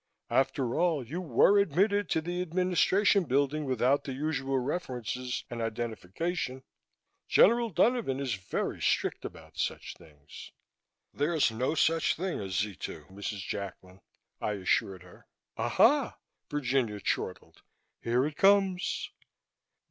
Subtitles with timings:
[0.31, 6.63] After all, you were admitted to the Administration Building without the usual references and identification.
[7.27, 10.53] General Donovan is very strict about such things."
[11.13, 13.45] "There is no such thing as Z 2, Mrs.
[13.47, 14.01] Jacklin,"
[14.41, 15.27] I assured her.
[15.55, 16.17] "Aha!"
[16.49, 17.61] Virginia chortled,
[18.01, 19.11] "here it comes."